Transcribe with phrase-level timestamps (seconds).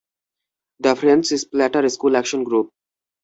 [0.81, 2.67] The French splatter school action-group.